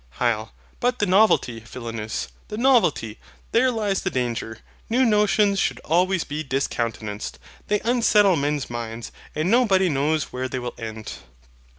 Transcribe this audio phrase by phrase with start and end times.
[0.19, 0.49] HYL.
[0.79, 3.19] But the novelty, Philonous, the novelty!
[3.51, 4.57] There lies the danger.
[4.89, 10.57] New notions should always be discountenanced; they unsettle men's minds, and nobody knows where they
[10.57, 11.13] will end.